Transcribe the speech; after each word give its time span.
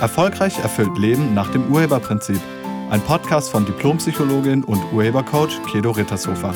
Erfolgreich 0.00 0.58
erfüllt 0.58 0.96
Leben 0.96 1.34
nach 1.34 1.52
dem 1.52 1.70
Urheberprinzip. 1.70 2.40
Ein 2.88 3.02
Podcast 3.02 3.50
von 3.50 3.66
Diplompsychologin 3.66 4.64
und 4.64 4.82
Urhebercoach 4.92 5.60
Kedo 5.70 5.90
Rittershofer. 5.90 6.54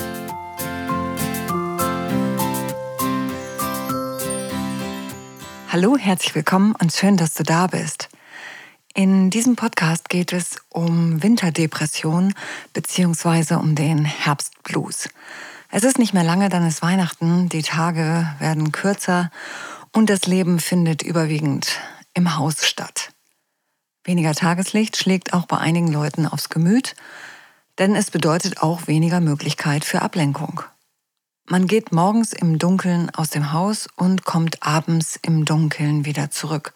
Hallo, 5.71 5.95
herzlich 5.95 6.33
willkommen 6.33 6.73
und 6.81 6.91
schön, 6.91 7.17
dass 7.17 7.35
du 7.35 7.43
da 7.43 7.67
bist. 7.67 8.09
In 8.95 9.29
diesem 9.29 9.55
Podcast 9.55 10.09
geht 10.09 10.33
es 10.33 10.57
um 10.69 11.21
Winterdepression 11.21 12.33
bzw. 12.73 13.55
um 13.55 13.75
den 13.75 14.05
Herbstblues. 14.05 15.09
Es 15.69 15.83
ist 15.83 15.99
nicht 15.99 16.15
mehr 16.15 16.23
lange, 16.23 16.49
dann 16.49 16.65
ist 16.65 16.81
Weihnachten, 16.81 17.49
die 17.49 17.61
Tage 17.61 18.27
werden 18.39 18.71
kürzer 18.71 19.29
und 19.91 20.09
das 20.09 20.25
Leben 20.25 20.59
findet 20.59 21.03
überwiegend 21.03 21.79
im 22.15 22.37
Haus 22.37 22.65
statt. 22.65 23.14
Weniger 24.05 24.35
Tageslicht 24.35 24.97
schlägt 24.97 25.33
auch 25.33 25.47
bei 25.47 25.57
einigen 25.57 25.91
Leuten 25.91 26.27
aufs 26.27 26.49
Gemüt, 26.49 26.95
denn 27.79 27.95
es 27.95 28.11
bedeutet 28.11 28.61
auch 28.61 28.85
weniger 28.85 29.19
Möglichkeit 29.19 29.83
für 29.83 30.03
Ablenkung. 30.03 30.61
Man 31.47 31.65
geht 31.65 31.91
morgens 31.91 32.31
im 32.31 32.59
Dunkeln 32.59 33.09
aus 33.09 33.31
dem 33.31 33.51
Haus 33.51 33.87
und 33.95 34.23
kommt 34.23 34.61
abends 34.61 35.19
im 35.23 35.43
Dunkeln 35.43 36.05
wieder 36.05 36.29
zurück. 36.29 36.73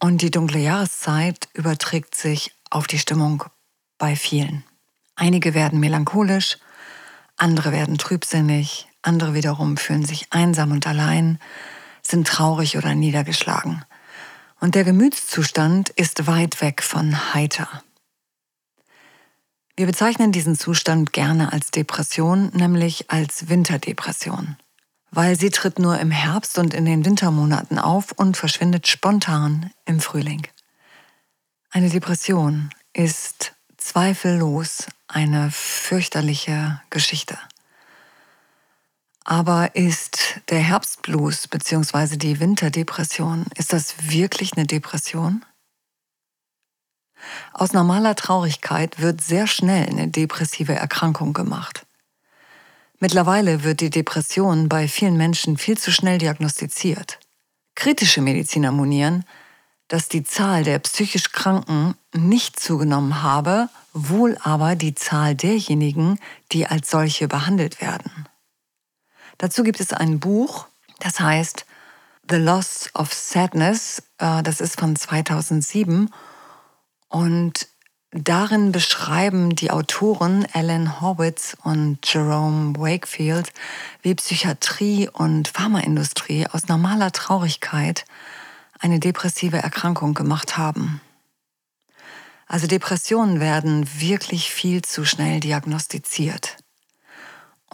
Und 0.00 0.22
die 0.22 0.30
dunkle 0.30 0.58
Jahreszeit 0.58 1.48
überträgt 1.52 2.14
sich 2.14 2.54
auf 2.70 2.86
die 2.86 2.98
Stimmung 2.98 3.44
bei 3.98 4.16
vielen. 4.16 4.64
Einige 5.14 5.52
werden 5.52 5.78
melancholisch, 5.78 6.56
andere 7.36 7.70
werden 7.72 7.98
trübsinnig, 7.98 8.88
andere 9.02 9.34
wiederum 9.34 9.76
fühlen 9.76 10.06
sich 10.06 10.32
einsam 10.32 10.72
und 10.72 10.86
allein, 10.86 11.38
sind 12.02 12.26
traurig 12.26 12.78
oder 12.78 12.94
niedergeschlagen 12.94 13.84
und 14.60 14.74
der 14.74 14.84
Gemütszustand 14.84 15.90
ist 15.90 16.26
weit 16.26 16.60
weg 16.60 16.82
von 16.82 17.34
heiter. 17.34 17.82
Wir 19.76 19.86
bezeichnen 19.86 20.32
diesen 20.32 20.56
Zustand 20.56 21.12
gerne 21.12 21.52
als 21.52 21.70
Depression, 21.70 22.50
nämlich 22.54 23.10
als 23.10 23.50
Winterdepression, 23.50 24.56
weil 25.10 25.38
sie 25.38 25.50
tritt 25.50 25.78
nur 25.78 25.98
im 25.98 26.10
Herbst 26.10 26.58
und 26.58 26.72
in 26.72 26.86
den 26.86 27.04
Wintermonaten 27.04 27.78
auf 27.78 28.12
und 28.12 28.38
verschwindet 28.38 28.88
spontan 28.88 29.70
im 29.84 30.00
Frühling. 30.00 30.46
Eine 31.70 31.90
Depression 31.90 32.70
ist 32.94 33.52
zweifellos 33.76 34.86
eine 35.08 35.50
fürchterliche 35.50 36.80
Geschichte. 36.88 37.38
Aber 39.28 39.74
ist 39.74 40.40
der 40.50 40.60
Herbstblues 40.60 41.48
bzw. 41.48 42.16
die 42.16 42.38
Winterdepression, 42.38 43.46
ist 43.56 43.72
das 43.72 44.08
wirklich 44.08 44.52
eine 44.52 44.66
Depression? 44.66 45.44
Aus 47.52 47.72
normaler 47.72 48.14
Traurigkeit 48.14 49.00
wird 49.00 49.20
sehr 49.20 49.48
schnell 49.48 49.88
eine 49.88 50.06
depressive 50.06 50.76
Erkrankung 50.76 51.32
gemacht. 51.32 51.86
Mittlerweile 53.00 53.64
wird 53.64 53.80
die 53.80 53.90
Depression 53.90 54.68
bei 54.68 54.86
vielen 54.86 55.16
Menschen 55.16 55.58
viel 55.58 55.76
zu 55.76 55.90
schnell 55.90 56.18
diagnostiziert. 56.18 57.18
Kritische 57.74 58.20
Mediziner 58.20 58.70
monieren, 58.70 59.24
dass 59.88 60.08
die 60.08 60.22
Zahl 60.22 60.62
der 60.62 60.78
psychisch 60.78 61.32
Kranken 61.32 61.96
nicht 62.14 62.60
zugenommen 62.60 63.24
habe, 63.24 63.70
wohl 63.92 64.38
aber 64.40 64.76
die 64.76 64.94
Zahl 64.94 65.34
derjenigen, 65.34 66.20
die 66.52 66.68
als 66.68 66.90
solche 66.92 67.26
behandelt 67.26 67.80
werden. 67.80 68.25
Dazu 69.38 69.62
gibt 69.62 69.80
es 69.80 69.92
ein 69.92 70.18
Buch, 70.20 70.66
das 71.00 71.20
heißt 71.20 71.66
The 72.28 72.36
Loss 72.36 72.90
of 72.94 73.12
Sadness. 73.12 74.02
Äh, 74.18 74.42
das 74.42 74.60
ist 74.60 74.80
von 74.80 74.96
2007. 74.96 76.10
Und 77.08 77.68
darin 78.10 78.72
beschreiben 78.72 79.54
die 79.54 79.70
Autoren 79.70 80.46
Alan 80.52 81.00
Horwitz 81.00 81.56
und 81.62 81.98
Jerome 82.04 82.76
Wakefield, 82.76 83.52
wie 84.02 84.14
Psychiatrie 84.14 85.08
und 85.08 85.48
Pharmaindustrie 85.48 86.46
aus 86.48 86.68
normaler 86.68 87.12
Traurigkeit 87.12 88.04
eine 88.80 88.98
depressive 88.98 89.58
Erkrankung 89.58 90.14
gemacht 90.14 90.56
haben. 90.58 91.00
Also 92.46 92.66
Depressionen 92.66 93.40
werden 93.40 93.88
wirklich 94.00 94.50
viel 94.50 94.82
zu 94.82 95.04
schnell 95.04 95.40
diagnostiziert. 95.40 96.58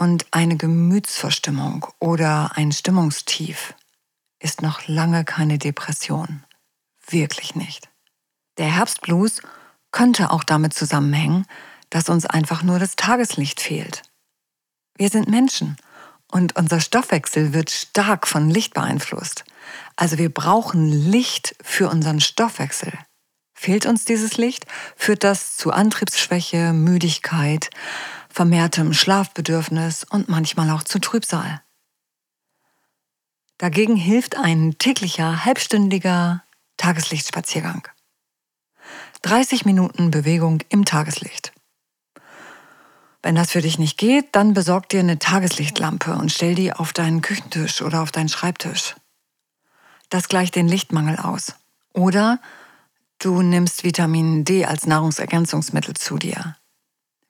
Und 0.02 0.26
eine 0.32 0.56
Gemütsverstimmung 0.56 1.86
oder 2.00 2.56
ein 2.56 2.72
Stimmungstief 2.72 3.74
ist 4.40 4.60
noch 4.60 4.88
lange 4.88 5.24
keine 5.24 5.58
Depression. 5.58 6.42
Wirklich 7.06 7.54
nicht. 7.54 7.88
Der 8.58 8.66
Herbstblues 8.66 9.42
könnte 9.92 10.32
auch 10.32 10.42
damit 10.42 10.74
zusammenhängen, 10.74 11.46
dass 11.88 12.08
uns 12.08 12.26
einfach 12.26 12.64
nur 12.64 12.80
das 12.80 12.96
Tageslicht 12.96 13.60
fehlt. 13.60 14.02
Wir 14.96 15.08
sind 15.08 15.28
Menschen 15.28 15.76
und 16.32 16.56
unser 16.56 16.80
Stoffwechsel 16.80 17.54
wird 17.54 17.70
stark 17.70 18.26
von 18.26 18.50
Licht 18.50 18.74
beeinflusst. 18.74 19.44
Also 19.94 20.18
wir 20.18 20.34
brauchen 20.34 20.88
Licht 20.88 21.54
für 21.62 21.88
unseren 21.88 22.20
Stoffwechsel. 22.20 22.92
Fehlt 23.54 23.86
uns 23.86 24.04
dieses 24.04 24.36
Licht, 24.36 24.66
führt 24.96 25.22
das 25.22 25.56
zu 25.56 25.70
Antriebsschwäche, 25.70 26.72
Müdigkeit, 26.72 27.70
vermehrtem 28.32 28.94
Schlafbedürfnis 28.94 30.04
und 30.04 30.28
manchmal 30.28 30.70
auch 30.70 30.82
zu 30.82 30.98
Trübsal. 30.98 31.62
Dagegen 33.58 33.96
hilft 33.96 34.36
ein 34.36 34.76
täglicher 34.78 35.44
halbstündiger 35.44 36.42
Tageslichtspaziergang. 36.78 37.86
30 39.22 39.64
Minuten 39.64 40.10
Bewegung 40.10 40.62
im 40.68 40.84
Tageslicht. 40.84 41.52
Wenn 43.22 43.36
das 43.36 43.52
für 43.52 43.62
dich 43.62 43.78
nicht 43.78 43.98
geht, 43.98 44.34
dann 44.34 44.52
besorg 44.52 44.88
dir 44.88 44.98
eine 44.98 45.20
Tageslichtlampe 45.20 46.14
und 46.14 46.32
stell 46.32 46.56
die 46.56 46.72
auf 46.72 46.92
deinen 46.92 47.22
Küchentisch 47.22 47.82
oder 47.82 48.02
auf 48.02 48.10
deinen 48.10 48.28
Schreibtisch. 48.28 48.96
Das 50.10 50.28
gleicht 50.28 50.56
den 50.56 50.66
Lichtmangel 50.66 51.16
aus. 51.16 51.54
Oder 51.92 52.40
du 53.18 53.42
nimmst 53.42 53.84
Vitamin 53.84 54.44
D 54.44 54.64
als 54.64 54.86
Nahrungsergänzungsmittel 54.86 55.94
zu 55.94 56.18
dir. 56.18 56.56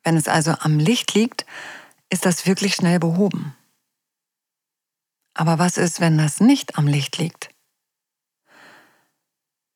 Wenn 0.04 0.16
es 0.16 0.28
also 0.28 0.54
am 0.58 0.78
Licht 0.78 1.14
liegt, 1.14 1.46
ist 2.10 2.26
das 2.26 2.46
wirklich 2.46 2.74
schnell 2.74 2.98
behoben. 2.98 3.56
Aber 5.34 5.58
was 5.58 5.76
ist, 5.76 6.00
wenn 6.00 6.18
das 6.18 6.40
nicht 6.40 6.76
am 6.76 6.86
Licht 6.86 7.18
liegt? 7.18 7.50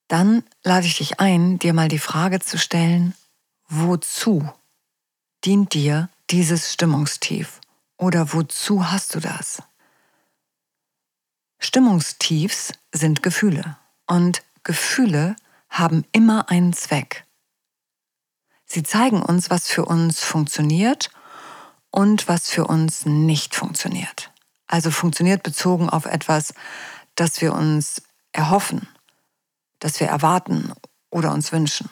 Dann 0.08 0.44
lade 0.62 0.86
ich 0.86 0.98
dich 0.98 1.18
ein, 1.18 1.58
dir 1.58 1.72
mal 1.72 1.88
die 1.88 1.98
Frage 1.98 2.40
zu 2.40 2.58
stellen, 2.58 3.14
wozu 3.68 4.48
dient 5.44 5.74
dir 5.74 6.08
dieses 6.30 6.72
Stimmungstief 6.72 7.60
oder 7.96 8.32
wozu 8.32 8.90
hast 8.90 9.14
du 9.14 9.20
das? 9.20 9.62
Stimmungstiefs 11.58 12.72
sind 12.92 13.22
Gefühle 13.22 13.76
und 14.06 14.42
Gefühle 14.62 15.36
haben 15.68 16.04
immer 16.12 16.50
einen 16.50 16.72
Zweck. 16.72 17.25
Sie 18.66 18.82
zeigen 18.82 19.22
uns, 19.22 19.48
was 19.48 19.68
für 19.68 19.84
uns 19.84 20.22
funktioniert 20.22 21.10
und 21.90 22.28
was 22.28 22.50
für 22.50 22.66
uns 22.66 23.06
nicht 23.06 23.54
funktioniert. 23.54 24.30
Also 24.66 24.90
funktioniert 24.90 25.42
bezogen 25.42 25.88
auf 25.88 26.04
etwas, 26.04 26.52
das 27.14 27.40
wir 27.40 27.54
uns 27.54 28.02
erhoffen, 28.32 28.88
das 29.78 30.00
wir 30.00 30.08
erwarten 30.08 30.72
oder 31.10 31.32
uns 31.32 31.52
wünschen. 31.52 31.88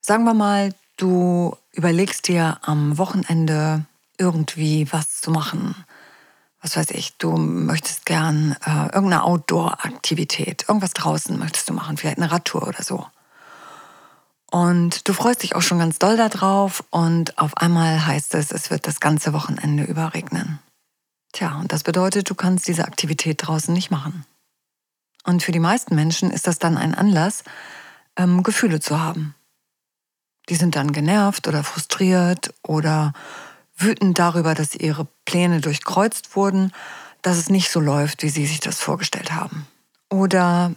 Sagen 0.00 0.24
wir 0.24 0.34
mal, 0.34 0.74
du 0.96 1.56
überlegst 1.72 2.28
dir 2.28 2.58
am 2.62 2.98
Wochenende 2.98 3.86
irgendwie 4.18 4.86
was 4.92 5.20
zu 5.20 5.30
machen. 5.30 5.74
Was 6.60 6.76
weiß 6.76 6.90
ich, 6.90 7.16
du 7.16 7.36
möchtest 7.36 8.06
gern 8.06 8.56
äh, 8.64 8.86
irgendeine 8.86 9.24
Outdoor-Aktivität, 9.24 10.66
irgendwas 10.68 10.94
draußen 10.94 11.38
möchtest 11.38 11.68
du 11.68 11.74
machen, 11.74 11.96
vielleicht 11.96 12.18
eine 12.18 12.30
Radtour 12.30 12.66
oder 12.66 12.82
so. 12.82 13.06
Und 14.56 15.06
du 15.06 15.12
freust 15.12 15.42
dich 15.42 15.54
auch 15.54 15.60
schon 15.60 15.80
ganz 15.80 15.98
doll 15.98 16.16
darauf 16.16 16.82
und 16.88 17.36
auf 17.36 17.58
einmal 17.58 18.06
heißt 18.06 18.34
es, 18.34 18.50
es 18.50 18.70
wird 18.70 18.86
das 18.86 19.00
ganze 19.00 19.34
Wochenende 19.34 19.84
überregnen. 19.84 20.60
Tja, 21.34 21.58
und 21.58 21.72
das 21.72 21.82
bedeutet, 21.82 22.30
du 22.30 22.34
kannst 22.34 22.66
diese 22.66 22.86
Aktivität 22.86 23.46
draußen 23.46 23.74
nicht 23.74 23.90
machen. 23.90 24.24
Und 25.24 25.42
für 25.42 25.52
die 25.52 25.58
meisten 25.58 25.94
Menschen 25.94 26.30
ist 26.30 26.46
das 26.46 26.58
dann 26.58 26.78
ein 26.78 26.94
Anlass, 26.94 27.44
ähm, 28.16 28.42
Gefühle 28.42 28.80
zu 28.80 28.98
haben. 28.98 29.34
Die 30.48 30.54
sind 30.54 30.74
dann 30.74 30.92
genervt 30.92 31.48
oder 31.48 31.62
frustriert 31.62 32.54
oder 32.62 33.12
wütend 33.76 34.18
darüber, 34.18 34.54
dass 34.54 34.74
ihre 34.74 35.06
Pläne 35.26 35.60
durchkreuzt 35.60 36.34
wurden, 36.34 36.72
dass 37.20 37.36
es 37.36 37.50
nicht 37.50 37.70
so 37.70 37.78
läuft, 37.80 38.22
wie 38.22 38.30
sie 38.30 38.46
sich 38.46 38.60
das 38.60 38.80
vorgestellt 38.80 39.34
haben. 39.34 39.66
Oder 40.08 40.72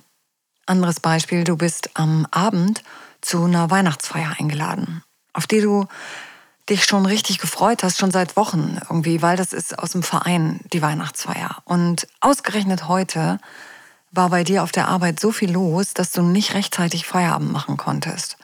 anderes 0.66 1.00
Beispiel, 1.00 1.46
du 1.46 1.56
bist 1.56 1.92
am 1.94 2.28
Abend 2.30 2.84
zu 3.22 3.44
einer 3.44 3.70
Weihnachtsfeier 3.70 4.36
eingeladen, 4.40 5.04
auf 5.34 5.48
die 5.48 5.62
du 5.62 5.88
dich 6.70 6.86
schon 6.86 7.06
richtig 7.06 7.40
gefreut 7.40 7.84
hast, 7.84 7.98
schon 7.98 8.12
seit 8.12 8.36
Wochen 8.36 8.80
irgendwie, 8.90 9.22
weil 9.22 9.38
das 9.38 9.54
ist 9.54 9.78
aus 9.80 9.92
dem 9.92 10.04
Verein 10.04 10.60
die 10.72 10.82
Weihnachtsfeier. 10.82 11.58
Und 11.66 12.08
ausgerechnet 12.22 12.88
heute 12.88 13.40
war 14.12 14.30
bei 14.30 14.44
dir 14.44 14.64
auf 14.64 14.72
der 14.72 14.88
Arbeit 14.88 15.20
so 15.20 15.32
viel 15.32 15.52
los, 15.52 15.94
dass 15.94 16.12
du 16.12 16.22
nicht 16.22 16.54
rechtzeitig 16.54 17.06
Feierabend 17.06 17.52
machen 17.52 17.78
konntest. 17.78 18.38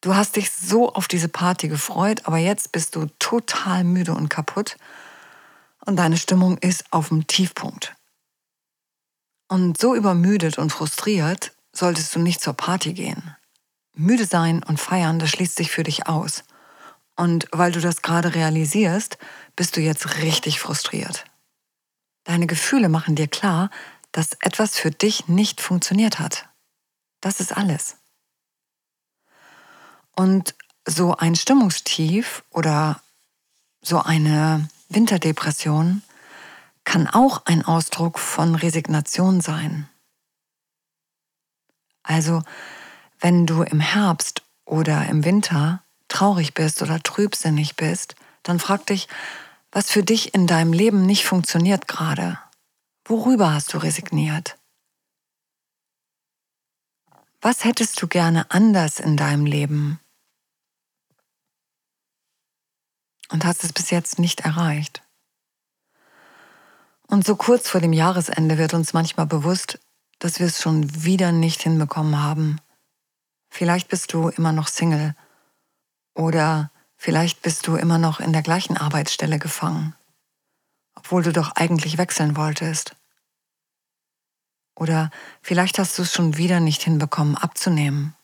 Du 0.00 0.14
hast 0.14 0.36
dich 0.36 0.50
so 0.50 0.92
auf 0.92 1.08
diese 1.08 1.28
Party 1.28 1.68
gefreut, 1.68 2.22
aber 2.24 2.38
jetzt 2.38 2.72
bist 2.72 2.96
du 2.96 3.06
total 3.18 3.84
müde 3.84 4.12
und 4.12 4.28
kaputt 4.28 4.76
und 5.84 5.96
deine 5.96 6.16
Stimmung 6.16 6.58
ist 6.58 6.84
auf 6.90 7.08
dem 7.08 7.26
Tiefpunkt. 7.26 7.94
Und 9.48 9.80
so 9.80 9.94
übermüdet 9.94 10.58
und 10.58 10.70
frustriert 10.70 11.52
solltest 11.72 12.14
du 12.14 12.18
nicht 12.18 12.40
zur 12.40 12.54
Party 12.54 12.92
gehen. 12.92 13.36
Müde 13.96 14.26
sein 14.26 14.62
und 14.62 14.78
feiern, 14.78 15.18
das 15.18 15.30
schließt 15.30 15.56
sich 15.56 15.70
für 15.70 15.82
dich 15.82 16.06
aus. 16.06 16.44
Und 17.16 17.48
weil 17.50 17.72
du 17.72 17.80
das 17.80 18.02
gerade 18.02 18.34
realisierst, 18.34 19.18
bist 19.56 19.76
du 19.76 19.80
jetzt 19.80 20.18
richtig 20.18 20.60
frustriert. 20.60 21.24
Deine 22.24 22.46
Gefühle 22.46 22.88
machen 22.88 23.16
dir 23.16 23.28
klar, 23.28 23.70
dass 24.12 24.32
etwas 24.40 24.78
für 24.78 24.90
dich 24.90 25.28
nicht 25.28 25.60
funktioniert 25.60 26.18
hat. 26.18 26.48
Das 27.20 27.40
ist 27.40 27.56
alles. 27.56 27.96
Und 30.14 30.54
so 30.86 31.16
ein 31.16 31.34
Stimmungstief 31.34 32.44
oder 32.50 33.00
so 33.82 34.00
eine 34.00 34.68
Winterdepression 34.88 36.02
kann 36.84 37.06
auch 37.08 37.44
ein 37.46 37.64
Ausdruck 37.64 38.18
von 38.18 38.54
Resignation 38.54 39.40
sein. 39.40 39.88
Also, 42.02 42.42
wenn 43.26 43.44
du 43.44 43.64
im 43.64 43.80
Herbst 43.80 44.42
oder 44.64 45.08
im 45.08 45.24
Winter 45.24 45.82
traurig 46.06 46.54
bist 46.54 46.80
oder 46.80 47.02
trübsinnig 47.02 47.74
bist, 47.74 48.14
dann 48.44 48.60
frag 48.60 48.86
dich, 48.86 49.08
was 49.72 49.90
für 49.90 50.04
dich 50.04 50.32
in 50.32 50.46
deinem 50.46 50.72
Leben 50.72 51.04
nicht 51.06 51.24
funktioniert 51.24 51.88
gerade. 51.88 52.38
Worüber 53.04 53.52
hast 53.52 53.74
du 53.74 53.78
resigniert? 53.78 54.56
Was 57.40 57.64
hättest 57.64 58.00
du 58.00 58.06
gerne 58.06 58.48
anders 58.52 59.00
in 59.00 59.16
deinem 59.16 59.44
Leben? 59.44 59.98
Und 63.30 63.44
hast 63.44 63.64
es 63.64 63.72
bis 63.72 63.90
jetzt 63.90 64.20
nicht 64.20 64.42
erreicht. 64.42 65.02
Und 67.08 67.26
so 67.26 67.34
kurz 67.34 67.68
vor 67.68 67.80
dem 67.80 67.92
Jahresende 67.92 68.56
wird 68.56 68.72
uns 68.72 68.92
manchmal 68.92 69.26
bewusst, 69.26 69.80
dass 70.20 70.38
wir 70.38 70.46
es 70.46 70.62
schon 70.62 71.02
wieder 71.04 71.32
nicht 71.32 71.64
hinbekommen 71.64 72.22
haben. 72.22 72.60
Vielleicht 73.56 73.88
bist 73.88 74.12
du 74.12 74.28
immer 74.28 74.52
noch 74.52 74.68
Single 74.68 75.14
oder 76.12 76.70
vielleicht 76.94 77.40
bist 77.40 77.66
du 77.66 77.76
immer 77.76 77.96
noch 77.96 78.20
in 78.20 78.34
der 78.34 78.42
gleichen 78.42 78.76
Arbeitsstelle 78.76 79.38
gefangen, 79.38 79.94
obwohl 80.94 81.22
du 81.22 81.32
doch 81.32 81.52
eigentlich 81.52 81.96
wechseln 81.96 82.36
wolltest. 82.36 82.94
Oder 84.78 85.10
vielleicht 85.40 85.78
hast 85.78 85.96
du 85.96 86.02
es 86.02 86.12
schon 86.12 86.36
wieder 86.36 86.60
nicht 86.60 86.82
hinbekommen 86.82 87.34
abzunehmen. 87.34 88.14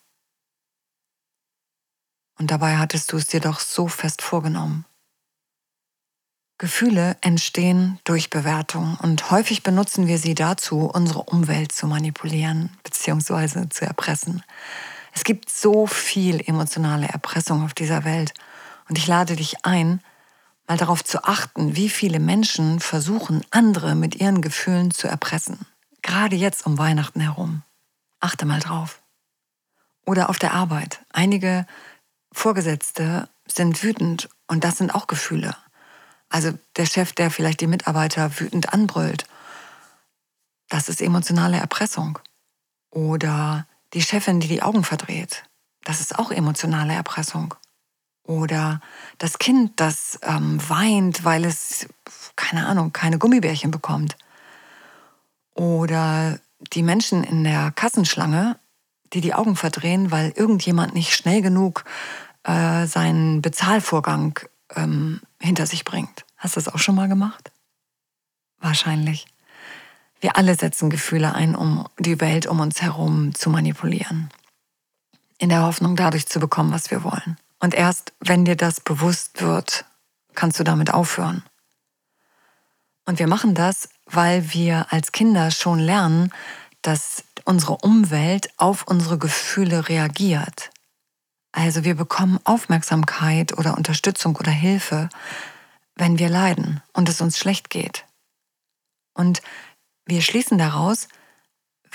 Und 2.37 2.51
dabei 2.51 2.77
hattest 2.77 3.11
du 3.11 3.17
es 3.17 3.25
dir 3.25 3.39
doch 3.39 3.59
so 3.59 3.87
fest 3.87 4.21
vorgenommen. 4.21 4.85
Gefühle 6.59 7.17
entstehen 7.21 7.99
durch 8.03 8.29
Bewertung 8.29 8.99
und 9.01 9.31
häufig 9.31 9.63
benutzen 9.63 10.05
wir 10.05 10.19
sie 10.19 10.35
dazu, 10.35 10.81
unsere 10.81 11.23
Umwelt 11.23 11.71
zu 11.71 11.87
manipulieren 11.87 12.77
bzw. 12.83 13.69
zu 13.69 13.83
erpressen. 13.83 14.43
Es 15.13 15.23
gibt 15.23 15.49
so 15.49 15.85
viel 15.85 16.41
emotionale 16.47 17.07
Erpressung 17.07 17.63
auf 17.63 17.73
dieser 17.73 18.03
Welt 18.03 18.33
und 18.89 18.97
ich 18.97 19.07
lade 19.07 19.35
dich 19.35 19.63
ein, 19.63 20.01
mal 20.67 20.77
darauf 20.77 21.03
zu 21.03 21.23
achten, 21.23 21.75
wie 21.75 21.89
viele 21.89 22.19
Menschen 22.19 22.79
versuchen, 22.79 23.45
andere 23.51 23.95
mit 23.95 24.15
ihren 24.15 24.41
Gefühlen 24.41 24.91
zu 24.91 25.07
erpressen. 25.07 25.65
Gerade 26.01 26.35
jetzt 26.35 26.65
um 26.65 26.77
Weihnachten 26.77 27.21
herum. 27.21 27.61
Achte 28.19 28.45
mal 28.45 28.59
drauf. 28.59 29.01
Oder 30.05 30.29
auf 30.29 30.39
der 30.39 30.53
Arbeit. 30.53 30.99
Einige 31.11 31.65
Vorgesetzte 32.31 33.29
sind 33.47 33.83
wütend 33.83 34.29
und 34.47 34.63
das 34.63 34.77
sind 34.77 34.95
auch 34.95 35.07
Gefühle. 35.07 35.55
Also 36.27 36.57
der 36.75 36.87
Chef, 36.87 37.13
der 37.13 37.29
vielleicht 37.29 37.61
die 37.61 37.67
Mitarbeiter 37.67 38.39
wütend 38.39 38.73
anbrüllt, 38.73 39.27
das 40.69 40.89
ist 40.89 41.01
emotionale 41.01 41.57
Erpressung. 41.57 42.17
Oder 42.89 43.67
die 43.93 44.01
Chefin, 44.01 44.39
die 44.39 44.47
die 44.47 44.61
Augen 44.63 44.83
verdreht, 44.83 45.43
das 45.83 46.01
ist 46.01 46.17
auch 46.17 46.31
emotionale 46.31 46.93
Erpressung. 46.93 47.55
Oder 48.25 48.79
das 49.17 49.37
Kind, 49.37 49.79
das 49.79 50.17
ähm, 50.21 50.57
weint, 50.69 51.25
weil 51.25 51.43
es, 51.43 51.87
keine 52.35 52.65
Ahnung, 52.65 52.93
keine 52.93 53.17
Gummibärchen 53.17 53.69
bekommt. 53.69 54.15
Oder 55.55 56.39
die 56.71 56.83
Menschen 56.83 57.23
in 57.23 57.43
der 57.43 57.71
Kassenschlange, 57.71 58.57
die 59.11 59.21
die 59.21 59.33
Augen 59.33 59.55
verdrehen, 59.55 60.09
weil 60.11 60.31
irgendjemand 60.31 60.93
nicht 60.93 61.13
schnell 61.13 61.41
genug 61.41 61.83
äh, 62.43 62.87
seinen 62.87 63.41
Bezahlvorgang 63.41 64.39
ähm, 64.75 65.21
hinter 65.39 65.67
sich 65.67 65.83
bringt. 65.83 66.25
Hast 66.37 66.55
du 66.55 66.61
das 66.61 66.73
auch 66.73 66.79
schon 66.79 66.95
mal 66.95 67.09
gemacht? 67.09 67.51
Wahrscheinlich. 68.59 69.25
Wir 70.23 70.37
alle 70.37 70.55
setzen 70.55 70.89
Gefühle 70.89 71.35
ein, 71.35 71.53
um 71.53 71.85
die 71.99 72.21
Welt 72.21 72.47
um 72.47 72.61
uns 72.61 72.81
herum 72.81 73.35
zu 73.35 73.49
manipulieren. 73.49 74.29
In 75.37 75.49
der 75.49 75.63
Hoffnung, 75.63 75.97
dadurch 75.97 76.27
zu 76.27 76.39
bekommen, 76.39 76.71
was 76.71 76.91
wir 76.91 77.03
wollen. 77.03 77.35
Und 77.59 77.73
erst 77.73 78.13
wenn 78.21 78.45
dir 78.45 78.55
das 78.55 78.79
bewusst 78.79 79.41
wird, 79.41 79.83
kannst 80.33 80.57
du 80.61 80.63
damit 80.63 80.93
aufhören. 80.93 81.43
Und 83.03 83.19
wir 83.19 83.27
machen 83.27 83.53
das, 83.53 83.89
weil 84.05 84.53
wir 84.53 84.93
als 84.93 85.11
Kinder 85.11 85.51
schon 85.51 85.79
lernen, 85.79 86.31
dass 86.81 87.25
unsere 87.43 87.75
Umwelt 87.79 88.47
auf 88.55 88.87
unsere 88.87 89.17
Gefühle 89.17 89.89
reagiert. 89.89 90.71
Also 91.51 91.83
wir 91.83 91.95
bekommen 91.95 92.39
Aufmerksamkeit 92.45 93.57
oder 93.57 93.75
Unterstützung 93.75 94.37
oder 94.37 94.51
Hilfe, 94.51 95.09
wenn 95.95 96.17
wir 96.17 96.29
leiden 96.29 96.81
und 96.93 97.09
es 97.09 97.19
uns 97.19 97.37
schlecht 97.37 97.69
geht. 97.69 98.05
Und 99.13 99.41
wir 100.05 100.21
schließen 100.21 100.57
daraus, 100.57 101.07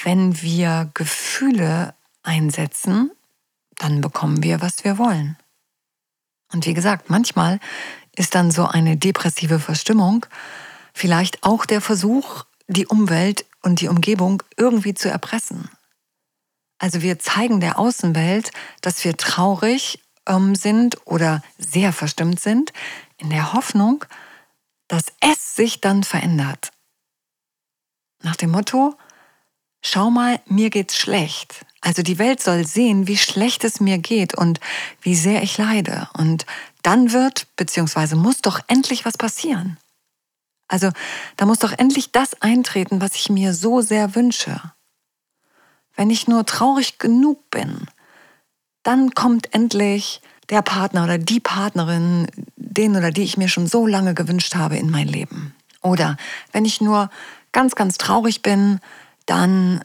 wenn 0.02 0.40
wir 0.42 0.90
Gefühle 0.94 1.94
einsetzen, 2.22 3.10
dann 3.76 4.00
bekommen 4.00 4.42
wir, 4.42 4.60
was 4.60 4.84
wir 4.84 4.98
wollen. 4.98 5.36
Und 6.52 6.66
wie 6.66 6.74
gesagt, 6.74 7.10
manchmal 7.10 7.60
ist 8.16 8.34
dann 8.34 8.50
so 8.50 8.66
eine 8.66 8.96
depressive 8.96 9.58
Verstimmung 9.58 10.26
vielleicht 10.92 11.44
auch 11.44 11.64
der 11.64 11.80
Versuch, 11.80 12.44
die 12.66 12.86
Umwelt 12.86 13.46
und 13.62 13.80
die 13.80 13.88
Umgebung 13.88 14.42
irgendwie 14.56 14.94
zu 14.94 15.08
erpressen. 15.08 15.70
Also 16.78 17.02
wir 17.02 17.18
zeigen 17.18 17.60
der 17.60 17.78
Außenwelt, 17.78 18.50
dass 18.80 19.04
wir 19.04 19.16
traurig 19.16 20.00
ähm, 20.26 20.54
sind 20.54 20.98
oder 21.06 21.42
sehr 21.58 21.92
verstimmt 21.92 22.40
sind, 22.40 22.72
in 23.16 23.30
der 23.30 23.52
Hoffnung, 23.52 24.04
dass 24.86 25.04
es 25.20 25.56
sich 25.56 25.80
dann 25.80 26.04
verändert. 26.04 26.72
Nach 28.22 28.36
dem 28.36 28.50
Motto, 28.50 28.96
schau 29.82 30.10
mal, 30.10 30.40
mir 30.46 30.70
geht's 30.70 30.96
schlecht. 30.96 31.64
Also 31.80 32.02
die 32.02 32.18
Welt 32.18 32.42
soll 32.42 32.66
sehen, 32.66 33.06
wie 33.06 33.16
schlecht 33.16 33.64
es 33.64 33.80
mir 33.80 33.98
geht 33.98 34.34
und 34.34 34.58
wie 35.00 35.14
sehr 35.14 35.42
ich 35.42 35.58
leide. 35.58 36.08
Und 36.14 36.44
dann 36.82 37.12
wird, 37.12 37.46
beziehungsweise 37.56 38.16
muss 38.16 38.40
doch 38.40 38.60
endlich 38.66 39.04
was 39.04 39.16
passieren. 39.16 39.78
Also 40.66 40.90
da 41.36 41.46
muss 41.46 41.60
doch 41.60 41.72
endlich 41.72 42.12
das 42.12 42.40
eintreten, 42.42 43.00
was 43.00 43.14
ich 43.14 43.30
mir 43.30 43.54
so 43.54 43.80
sehr 43.80 44.14
wünsche. 44.14 44.60
Wenn 45.94 46.10
ich 46.10 46.28
nur 46.28 46.44
traurig 46.44 46.98
genug 46.98 47.50
bin, 47.50 47.86
dann 48.82 49.14
kommt 49.14 49.54
endlich 49.54 50.20
der 50.50 50.62
Partner 50.62 51.04
oder 51.04 51.18
die 51.18 51.40
Partnerin, 51.40 52.26
den 52.56 52.96
oder 52.96 53.10
die 53.10 53.22
ich 53.22 53.36
mir 53.36 53.48
schon 53.48 53.66
so 53.66 53.86
lange 53.86 54.14
gewünscht 54.14 54.54
habe 54.54 54.76
in 54.76 54.90
mein 54.90 55.08
Leben. 55.08 55.54
Oder 55.82 56.16
wenn 56.52 56.64
ich 56.64 56.80
nur 56.80 57.10
ganz, 57.52 57.74
ganz 57.74 57.98
traurig 57.98 58.42
bin, 58.42 58.80
dann 59.26 59.84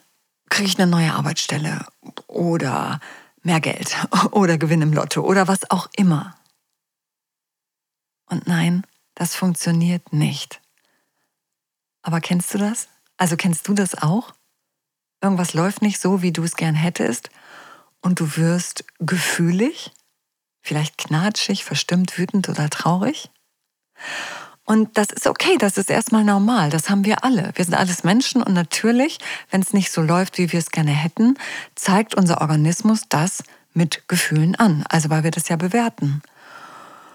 kriege 0.50 0.68
ich 0.68 0.80
eine 0.80 0.90
neue 0.90 1.14
Arbeitsstelle 1.14 1.86
oder 2.28 3.00
mehr 3.42 3.60
Geld 3.60 3.96
oder 4.32 4.58
Gewinn 4.58 4.82
im 4.82 4.94
Lotto 4.94 5.22
oder 5.22 5.48
was 5.48 5.70
auch 5.72 5.90
immer. 5.96 6.36
Und 8.26 8.48
nein, 8.48 8.86
das 9.16 9.36
funktioniert 9.36 10.14
nicht. 10.14 10.62
Aber 12.02 12.20
kennst 12.20 12.54
du 12.54 12.58
das? 12.58 12.88
Also 13.18 13.38
kennst 13.38 13.68
du 13.68 13.74
das 13.74 13.96
auch? 14.02 14.34
Irgendwas 15.22 15.54
läuft 15.54 15.82
nicht 15.82 16.00
so, 16.00 16.22
wie 16.22 16.32
du 16.32 16.44
es 16.44 16.56
gern 16.56 16.76
hättest 16.76 17.30
und 18.02 18.20
du 18.20 18.36
wirst 18.36 18.86
gefühlig 19.00 19.92
vielleicht 20.64 20.98
knatschig, 20.98 21.64
verstimmt, 21.64 22.18
wütend 22.18 22.50
oder 22.50 22.70
traurig. 22.70 23.30
Und 24.66 24.98
das 24.98 25.08
ist 25.10 25.28
okay, 25.28 25.58
das 25.58 25.78
ist 25.78 25.90
erstmal 25.90 26.24
normal, 26.24 26.70
das 26.70 26.90
haben 26.90 27.04
wir 27.04 27.26
alle. 27.26 27.52
Wir 27.56 27.66
sind 27.66 27.74
alles 27.74 28.04
Menschen 28.04 28.42
und 28.42 28.54
natürlich, 28.54 29.20
wenn 29.52 29.62
es 29.62 29.74
nicht 29.74 29.92
so 29.92 30.02
läuft, 30.02 30.38
wie 30.38 30.52
wir 30.52 30.60
es 30.60 30.72
gerne 30.72 30.92
hätten, 30.92 31.38
zeigt 31.76 32.16
unser 32.16 32.40
Organismus 32.40 33.02
das 33.10 33.44
mit 33.74 34.08
Gefühlen 34.08 34.56
an, 34.56 34.86
also 34.88 35.10
weil 35.10 35.24
wir 35.24 35.32
das 35.32 35.50
ja 35.50 35.58
bewerten. 35.58 36.22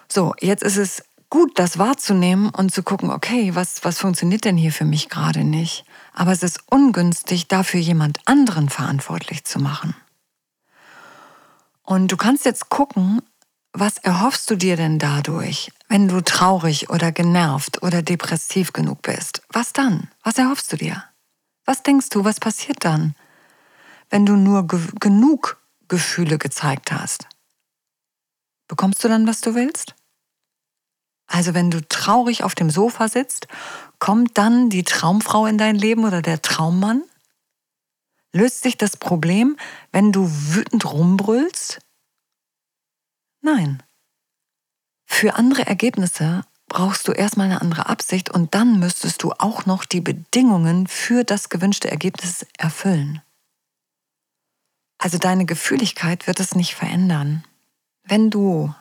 So, 0.09 0.35
jetzt 0.40 0.62
ist 0.62 0.76
es 0.76 1.02
gut, 1.31 1.59
das 1.59 1.78
wahrzunehmen 1.78 2.50
und 2.50 2.73
zu 2.73 2.83
gucken, 2.83 3.11
okay, 3.11 3.55
was, 3.55 3.85
was 3.85 3.99
funktioniert 3.99 4.45
denn 4.45 4.57
hier 4.57 4.73
für 4.73 4.85
mich 4.85 5.09
gerade 5.09 5.45
nicht? 5.45 5.85
Aber 6.14 6.33
es 6.33 6.43
ist 6.43 6.61
ungünstig, 6.71 7.49
dafür 7.49 7.81
jemand 7.81 8.19
anderen 8.26 8.69
verantwortlich 8.69 9.45
zu 9.45 9.59
machen. 9.59 9.95
Und 11.83 12.12
du 12.12 12.17
kannst 12.17 12.45
jetzt 12.45 12.69
gucken, 12.69 13.23
was 13.80 13.99
erhoffst 13.99 14.50
du 14.50 14.56
dir 14.56 14.76
denn 14.76 14.99
dadurch, 14.99 15.70
wenn 15.88 16.08
du 16.08 16.20
traurig 16.23 16.90
oder 16.90 17.12
genervt 17.12 17.82
oder 17.82 18.02
depressiv 18.02 18.73
genug 18.73 19.02
bist? 19.02 19.42
Was 19.50 19.73
dann? 19.73 20.11
Was 20.23 20.38
erhoffst 20.38 20.73
du 20.73 20.76
dir? 20.76 21.04
Was 21.64 21.82
denkst 21.82 22.08
du, 22.11 22.25
was 22.25 22.40
passiert 22.40 22.85
dann, 22.85 23.14
wenn 24.11 24.26
du 24.26 24.37
nur 24.37 24.66
ge 24.66 24.80
genug 25.00 25.61
Gefühle 25.88 26.38
gezeigt 26.38 26.92
hast? 26.92 27.28
Bekommst 28.68 29.02
du 29.04 29.08
dann, 29.08 29.26
was 29.26 29.40
du 29.40 29.54
willst? 29.54 29.94
Also 31.26 31.54
wenn 31.54 31.70
du 31.70 31.87
traurig 31.87 32.42
auf 32.42 32.54
dem 32.54 32.70
Sofa 32.70 33.08
sitzt, 33.08 33.49
kommt 33.99 34.38
dann 34.38 34.70
die 34.70 34.85
Traumfrau 34.85 35.47
in 35.47 35.58
dein 35.58 35.76
Leben 35.76 36.04
oder 36.04 36.23
der 36.23 36.40
Traummann? 36.40 37.02
Löst 38.32 38.62
sich 38.62 38.76
das 38.76 38.97
Problem, 38.97 39.56
wenn 39.92 40.12
du 40.12 40.30
wütend 40.30 40.90
rumbrüllst? 40.90 41.80
Nein. 43.57 43.83
Für 45.07 45.37
andere 45.37 45.67
Ergebnisse 45.67 46.43
brauchst 46.69 47.09
du 47.09 47.12
erstmal 47.12 47.47
eine 47.47 47.62
andere 47.62 47.87
Absicht 47.88 48.28
und 48.28 48.55
dann 48.55 48.78
müsstest 48.78 49.23
du 49.23 49.33
auch 49.33 49.64
noch 49.64 49.87
die 49.87 50.02
Bedingungen 50.02 50.87
für 50.87 51.25
das 51.25 51.49
gewünschte 51.49 51.90
Ergebnis 51.90 52.45
erfüllen. 52.59 53.23
Also 54.99 55.17
deine 55.17 55.47
Gefühligkeit 55.47 56.26
wird 56.26 56.40
es 56.40 56.55
nicht 56.55 56.75
verändern. 56.75 57.45
Wenn 58.05 58.28
du, 58.28 58.75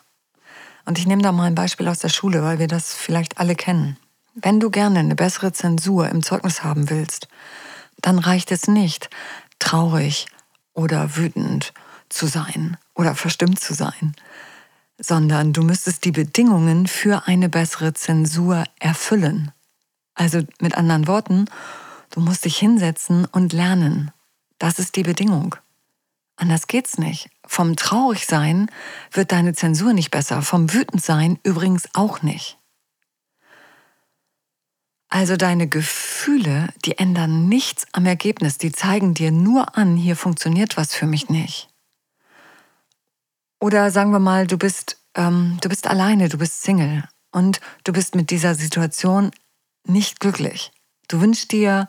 und 0.85 0.99
ich 0.99 1.07
nehme 1.07 1.21
da 1.21 1.31
mal 1.31 1.45
ein 1.45 1.55
Beispiel 1.55 1.87
aus 1.87 1.99
der 1.99 2.09
Schule, 2.09 2.43
weil 2.43 2.59
wir 2.59 2.67
das 2.67 2.93
vielleicht 2.93 3.37
alle 3.37 3.55
kennen, 3.55 3.97
wenn 4.33 4.59
du 4.59 4.69
gerne 4.69 4.99
eine 4.99 5.15
bessere 5.15 5.53
Zensur 5.53 6.09
im 6.09 6.23
Zeugnis 6.23 6.63
haben 6.63 6.89
willst, 6.89 7.29
dann 8.01 8.19
reicht 8.19 8.51
es 8.51 8.67
nicht, 8.67 9.09
traurig 9.59 10.27
oder 10.73 11.15
wütend 11.15 11.73
zu 12.09 12.27
sein 12.27 12.77
oder 12.95 13.15
verstimmt 13.15 13.59
zu 13.59 13.73
sein, 13.73 14.13
sondern 14.99 15.53
du 15.53 15.63
müsstest 15.63 16.05
die 16.05 16.11
Bedingungen 16.11 16.87
für 16.87 17.27
eine 17.27 17.49
bessere 17.49 17.93
Zensur 17.93 18.63
erfüllen. 18.79 19.51
Also 20.15 20.41
mit 20.59 20.75
anderen 20.75 21.07
Worten, 21.07 21.45
du 22.09 22.19
musst 22.19 22.45
dich 22.45 22.57
hinsetzen 22.57 23.25
und 23.25 23.53
lernen. 23.53 24.11
Das 24.57 24.79
ist 24.79 24.95
die 24.95 25.03
Bedingung. 25.03 25.55
Anders 26.35 26.67
geht's 26.67 26.97
nicht. 26.97 27.29
Vom 27.45 27.75
Traurigsein 27.75 28.69
wird 29.11 29.31
deine 29.31 29.53
Zensur 29.53 29.93
nicht 29.93 30.11
besser, 30.11 30.41
vom 30.41 30.73
Wütendsein 30.73 31.39
übrigens 31.43 31.89
auch 31.93 32.21
nicht. 32.21 32.57
Also 35.09 35.37
deine 35.37 35.67
Gefühle, 35.67 36.67
die 36.85 36.97
ändern 36.97 37.47
nichts 37.47 37.87
am 37.93 38.05
Ergebnis, 38.05 38.57
die 38.57 38.71
zeigen 38.71 39.13
dir 39.13 39.31
nur 39.31 39.77
an, 39.77 39.95
hier 39.95 40.15
funktioniert 40.15 40.77
was 40.77 40.93
für 40.93 41.05
mich 41.05 41.29
nicht. 41.29 41.69
Oder 43.59 43.91
sagen 43.91 44.11
wir 44.11 44.19
mal, 44.19 44.47
du 44.47 44.57
bist, 44.57 44.97
ähm, 45.15 45.57
du 45.61 45.69
bist 45.69 45.87
alleine, 45.87 46.29
du 46.29 46.37
bist 46.37 46.61
Single 46.61 47.03
und 47.31 47.59
du 47.83 47.91
bist 47.91 48.15
mit 48.15 48.29
dieser 48.29 48.55
Situation 48.55 49.31
nicht 49.85 50.19
glücklich. 50.19 50.71
Du 51.07 51.21
wünschst 51.21 51.51
dir 51.51 51.87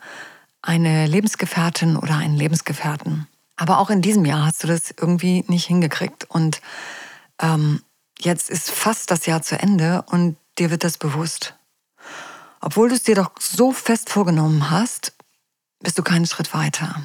eine 0.63 1.07
Lebensgefährtin 1.07 1.97
oder 1.97 2.17
einen 2.17 2.37
Lebensgefährten. 2.37 3.27
Aber 3.57 3.79
auch 3.79 3.91
in 3.91 4.03
diesem 4.03 4.25
Jahr 4.25 4.47
hast 4.47 4.63
du 4.63 4.69
das 4.69 4.95
irgendwie 4.97 5.45
nicht 5.49 5.67
hingekriegt. 5.67 6.31
Und 6.31 6.61
ähm, 7.41 7.83
jetzt 8.19 8.51
ist 8.51 8.71
fast 8.71 9.11
das 9.11 9.27
Jahr 9.27 9.43
zu 9.43 9.59
Ende 9.59 10.03
und 10.07 10.37
dir 10.59 10.71
wird 10.71 10.85
das 10.85 10.97
bewusst. 10.97 11.55
Obwohl 12.61 12.89
du 12.89 12.95
es 12.95 13.03
dir 13.03 13.15
doch 13.15 13.33
so 13.39 13.73
fest 13.73 14.11
vorgenommen 14.11 14.71
hast, 14.71 15.13
bist 15.81 15.99
du 15.99 16.03
keinen 16.03 16.27
Schritt 16.27 16.55
weiter. 16.55 17.01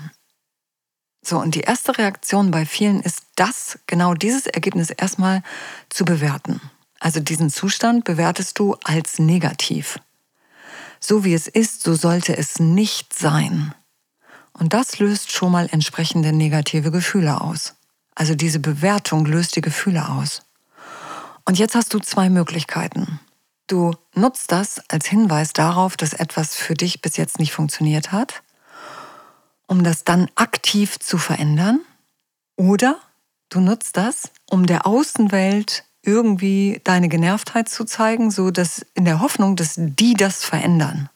So, 1.24 1.39
und 1.39 1.56
die 1.56 1.62
erste 1.62 1.98
Reaktion 1.98 2.51
bei 2.51 2.65
vielen 2.65 3.00
ist 3.00 3.24
das, 3.36 3.80
genau 3.88 4.13
dieses 4.13 4.46
Ergebnis 4.46 4.89
erstmal 4.89 5.42
zu 5.89 6.03
bewerten. 6.03 6.60
Also 7.00 7.22
diesen 7.22 7.50
Zustand 7.50 8.03
bewertest 8.03 8.60
du 8.60 8.75
als 8.84 9.20
negativ. 9.20 10.00
So 11.00 11.24
wie 11.24 11.34
es 11.34 11.48
ist, 11.48 11.82
so 11.82 11.96
sollte 11.96 12.38
es 12.38 12.60
nicht 12.60 13.18
sein. 13.18 13.74
Und 14.51 14.74
das 14.74 15.00
löst 15.00 15.32
schon 15.32 15.51
mal 15.51 15.68
entsprechende 15.72 16.34
negative 16.34 16.92
Gefühle 16.92 17.42
aus. 17.42 17.75
Also 18.15 18.36
diese 18.36 18.60
Bewertung 18.60 19.25
löst 19.25 19.56
die 19.56 19.62
Gefühle 19.62 20.10
aus. 20.10 20.44
Und 21.46 21.58
jetzt 21.58 21.75
hast 21.75 21.94
du 21.94 22.00
zwei 22.00 22.30
Möglichkeiten. 22.30 23.20
Du 23.68 23.96
nutzt 24.13 24.51
das 24.51 24.82
als 24.89 25.08
Hinweis 25.08 25.53
darauf, 25.53 25.98
dass 25.98 26.13
etwas 26.13 26.56
für 26.56 26.74
dich 26.74 27.01
bis 27.01 27.18
jetzt 27.18 27.39
nicht 27.39 27.53
funktioniert 27.53 28.12
hat 28.12 28.43
um 29.74 29.84
das 29.84 30.03
dann 30.03 30.30
aktiv 30.36 31.00
zu 31.00 31.18
verändern. 31.18 31.82
Oder 32.56 33.00
du 33.50 33.60
nutzt 33.60 33.98
das, 33.98 34.30
um 34.48 34.68
der 34.68 34.86
Außenwelt 34.86 35.84
irgendwie 36.03 36.80
deine 36.84 37.10
Genervtheit 37.10 37.70
zu 37.70 37.84
zeigen, 37.84 38.30
so 38.30 38.51
dass 38.51 38.86
in 38.94 39.03
der 39.03 39.20
Hoffnung, 39.20 39.56
dass 39.56 39.74
die 39.75 40.13
das 40.13 40.44
verändern. 40.44 41.10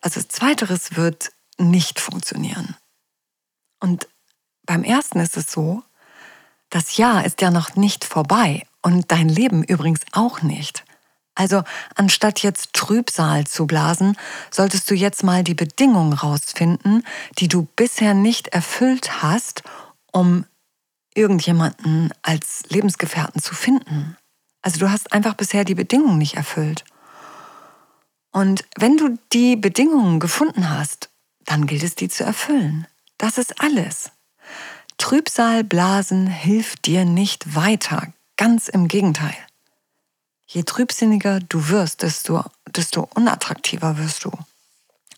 Also 0.00 0.22
zweiteres 0.24 0.96
wird 0.96 1.30
nicht 1.56 2.00
funktionieren. 2.00 2.74
Und 3.78 4.08
beim 4.66 4.82
ersten 4.82 5.20
ist 5.20 5.36
es 5.36 5.52
so, 5.52 5.84
das 6.68 6.96
Jahr 6.96 7.24
ist 7.24 7.40
ja 7.40 7.52
noch 7.52 7.76
nicht 7.76 8.04
vorbei 8.04 8.66
und 8.82 9.12
dein 9.12 9.28
Leben 9.28 9.62
übrigens 9.62 10.00
auch 10.10 10.42
nicht. 10.42 10.84
Also 11.34 11.62
anstatt 11.96 12.42
jetzt 12.42 12.72
Trübsal 12.74 13.46
zu 13.46 13.66
blasen, 13.66 14.16
solltest 14.50 14.90
du 14.90 14.94
jetzt 14.94 15.24
mal 15.24 15.42
die 15.42 15.54
Bedingungen 15.54 16.12
rausfinden, 16.12 17.04
die 17.38 17.48
du 17.48 17.66
bisher 17.76 18.14
nicht 18.14 18.48
erfüllt 18.48 19.22
hast, 19.22 19.62
um 20.12 20.44
irgendjemanden 21.14 22.12
als 22.22 22.64
Lebensgefährten 22.68 23.40
zu 23.40 23.54
finden. 23.54 24.16
Also 24.62 24.78
du 24.78 24.90
hast 24.90 25.12
einfach 25.12 25.34
bisher 25.34 25.64
die 25.64 25.74
Bedingungen 25.74 26.18
nicht 26.18 26.34
erfüllt. 26.34 26.84
Und 28.32 28.64
wenn 28.76 28.96
du 28.96 29.18
die 29.32 29.56
Bedingungen 29.56 30.18
gefunden 30.18 30.70
hast, 30.70 31.10
dann 31.44 31.66
gilt 31.66 31.82
es, 31.82 31.94
die 31.94 32.08
zu 32.08 32.24
erfüllen. 32.24 32.86
Das 33.18 33.38
ist 33.38 33.60
alles. 33.60 34.10
Trübsal 34.98 35.64
blasen 35.64 36.26
hilft 36.26 36.86
dir 36.86 37.04
nicht 37.04 37.54
weiter. 37.54 38.12
Ganz 38.36 38.68
im 38.68 38.88
Gegenteil. 38.88 39.36
Je 40.46 40.62
trübsinniger 40.62 41.40
du 41.40 41.68
wirst, 41.68 42.02
desto, 42.02 42.44
desto 42.66 43.08
unattraktiver 43.14 43.98
wirst 43.98 44.24
du. 44.24 44.32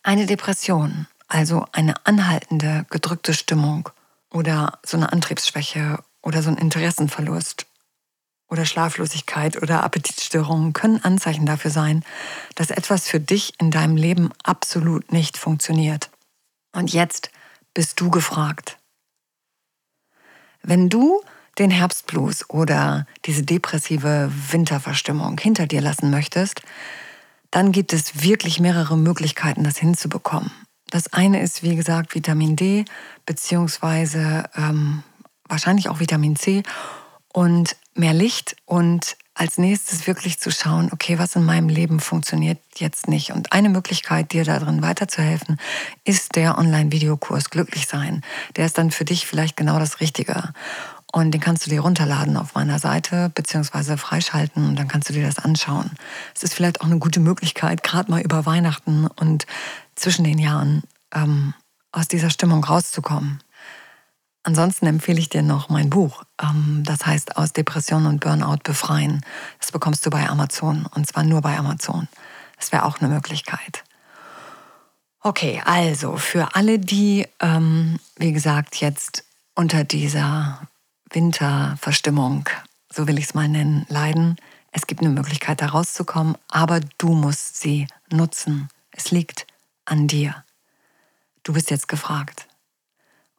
Eine 0.03 0.27
Depression, 0.27 1.07
also 1.29 1.67
eine 1.73 2.07
anhaltende, 2.07 2.87
gedrückte 2.91 3.35
Stimmung 3.35 3.89
oder 4.31 4.79
so 4.85 4.97
eine 4.97 5.13
Antriebsschwäche 5.13 5.99
oder 6.23 6.43
so 6.43 6.51
ein 6.51 6.57
Interessenverlust 6.57 7.67
oder 8.49 8.65
Schlaflosigkeit 8.65 9.61
oder 9.61 9.83
Appetitstörungen 9.83 10.73
können 10.73 11.03
Anzeichen 11.03 11.47
dafür 11.47 11.71
sein, 11.71 12.05
dass 12.55 12.71
etwas 12.71 13.09
für 13.09 13.21
dich 13.21 13.55
in 13.61 13.71
deinem 13.71 13.97
Leben 13.97 14.31
absolut 14.45 15.13
nicht 15.13 15.37
funktioniert. 15.37 16.11
Und 16.73 16.93
jetzt 16.93 17.31
bist 17.75 18.01
du 18.01 18.11
gefragt. 18.11 18.79
Wenn 20.63 20.89
du 20.89 21.23
den 21.59 21.71
Herbstblues 21.71 22.51
oder 22.51 23.07
diese 23.25 23.43
depressive 23.43 24.31
Winterverstimmung 24.51 25.39
hinter 25.39 25.67
dir 25.67 25.81
lassen 25.81 26.11
möchtest, 26.11 26.63
dann 27.51 27.73
gibt 27.73 27.93
es 27.93 28.23
wirklich 28.23 28.61
mehrere 28.61 28.97
Möglichkeiten, 28.97 29.65
das 29.65 29.79
hinzubekommen. 29.79 30.51
Das 30.91 31.13
eine 31.13 31.43
ist, 31.43 31.63
wie 31.63 31.75
gesagt, 31.75 32.15
Vitamin 32.15 32.57
D, 32.57 32.85
beziehungsweise 33.25 34.45
ähm, 34.57 35.03
wahrscheinlich 35.49 35.89
auch 35.89 36.01
Vitamin 36.01 36.37
C 36.37 36.63
und 37.33 37.77
mehr 37.95 38.15
Licht 38.15 38.57
und 38.67 39.17
als 39.35 39.59
nächstes 39.59 40.07
wirklich 40.07 40.41
zu 40.41 40.51
schauen, 40.51 40.89
okay, 40.93 41.19
was 41.19 41.37
in 41.37 41.45
meinem 41.45 41.69
Leben 41.69 42.01
funktioniert 42.01 42.59
jetzt 42.77 43.07
nicht. 43.07 43.33
Und 43.33 43.53
eine 43.53 43.69
Möglichkeit, 43.69 44.33
dir 44.33 44.45
darin 44.45 44.81
weiterzuhelfen, 44.81 45.61
ist 46.05 46.37
der 46.37 46.57
Online-Videokurs 46.57 47.51
Glücklich 47.51 47.87
sein. 47.87 48.23
Der 48.57 48.65
ist 48.65 48.79
dann 48.79 48.91
für 48.91 49.05
dich 49.05 49.27
vielleicht 49.27 49.57
genau 49.57 49.79
das 49.79 50.01
Richtige. 50.01 50.55
Und 51.13 51.31
den 51.31 51.41
kannst 51.41 51.65
du 51.65 51.71
dir 51.71 51.81
runterladen 51.81 52.37
auf 52.37 52.55
meiner 52.55 52.79
Seite 52.79 53.31
beziehungsweise 53.35 53.97
freischalten 53.97 54.67
und 54.67 54.77
dann 54.77 54.89
kannst 54.89 55.09
du 55.09 55.13
dir 55.13 55.25
das 55.25 55.39
anschauen. 55.39 55.93
Es 56.35 56.43
ist 56.43 56.55
vielleicht 56.55 56.81
auch 56.81 56.87
eine 56.87 56.99
gute 56.99 57.21
Möglichkeit, 57.21 57.83
gerade 57.83 58.11
mal 58.11 58.21
über 58.21 58.45
Weihnachten 58.45 59.07
und 59.07 59.47
zwischen 59.95 60.25
den 60.25 60.39
Jahren 60.39 60.83
ähm, 61.15 61.55
aus 61.93 62.09
dieser 62.09 62.31
Stimmung 62.31 62.65
rauszukommen. 62.65 63.41
Ansonsten 64.43 64.87
empfehle 64.87 65.19
ich 65.19 65.29
dir 65.29 65.43
noch 65.43 65.71
mein 65.71 65.91
Buch. 65.91 66.23
Ähm, 66.41 66.83
das 66.85 67.05
heißt 67.05 67.37
Aus 67.37 67.53
Depression 67.53 68.07
und 68.07 68.21
Burnout 68.21 68.59
befreien. 68.63 69.25
Das 69.61 69.73
bekommst 69.73 70.07
du 70.07 70.11
bei 70.11 70.29
Amazon 70.29 70.87
und 70.95 71.07
zwar 71.07 71.25
nur 71.25 71.41
bei 71.41 71.57
Amazon. 71.57 72.09
Das 72.57 72.73
wäre 72.73 72.85
auch 72.85 73.01
eine 73.01 73.13
Möglichkeit. 73.13 73.85
Okay, 75.21 75.61
also 75.65 76.17
für 76.17 76.55
alle, 76.55 76.79
die, 76.79 77.27
ähm, 77.41 77.99
wie 78.17 78.33
gesagt, 78.33 78.77
jetzt 78.77 79.25
unter 79.57 79.83
dieser 79.83 80.61
Winterverstimmung, 81.11 82.49
so 82.93 83.07
will 83.07 83.19
ich 83.19 83.27
es 83.27 83.35
mal 83.35 83.49
nennen, 83.49 83.87
leiden, 83.89 84.37
Es 84.73 84.87
gibt 84.87 85.01
eine 85.01 85.09
Möglichkeit, 85.09 85.63
da 85.63 85.69
rauszukommen, 85.69 86.37
aber 86.49 86.81
du 86.99 87.15
musst 87.15 87.59
sie 87.59 87.87
nutzen. 88.13 88.69
Es 88.91 89.11
liegt 89.11 89.47
an 89.87 90.07
dir. 90.07 90.45
Du 91.45 91.55
bist 91.55 91.71
jetzt 91.71 91.89
gefragt. 91.89 92.47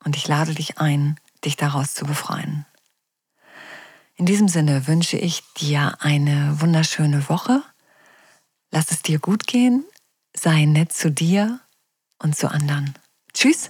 Und 0.04 0.16
ich 0.16 0.28
lade 0.28 0.56
dich 0.56 0.80
ein, 0.80 1.20
dich 1.46 1.56
daraus 1.56 1.94
zu 1.94 2.06
befreien. 2.06 2.66
In 4.16 4.26
diesem 4.26 4.48
Sinne 4.48 4.88
wünsche 4.88 5.18
ich 5.18 5.44
dir 5.54 5.98
eine 6.00 6.60
wunderschöne 6.60 7.30
Woche. 7.30 7.62
Lass 8.72 8.90
es 8.90 9.04
dir 9.04 9.20
gut 9.20 9.46
gehen. 9.46 9.86
Sei 10.34 10.66
nett 10.66 10.92
zu 10.92 11.12
dir 11.12 11.60
und 12.18 12.36
zu 12.36 12.50
anderen. 12.50 12.96
Tschüss. 13.34 13.70